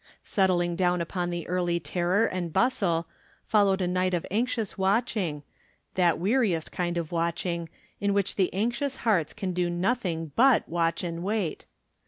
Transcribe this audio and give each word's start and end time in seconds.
Settling 0.23 0.75
down 0.75 0.99
upon 0.99 1.29
the 1.29 1.47
early 1.47 1.79
terror 1.79 2.25
and 2.25 2.51
bustle, 2.51 3.07
followed 3.45 3.81
a 3.81 3.87
night 3.87 4.15
of 4.15 4.25
anxious 4.31 4.75
watching, 4.75 5.43
that 5.93 6.15
weari 6.15 6.55
est 6.57 6.71
kind 6.71 6.97
of 6.97 7.11
watching, 7.11 7.69
in 7.99 8.11
which 8.11 8.33
the 8.35 8.51
anxious 8.51 8.95
hearts 9.05 9.31
can 9.31 9.53
do 9.53 9.69
nothing 9.69 10.31
but 10.35 10.67
watch 10.67 11.03
and 11.03 11.21
wait. 11.21 11.67